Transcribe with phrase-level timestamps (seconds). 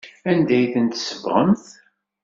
[0.29, 1.65] Anda ay ten-tsebɣemt?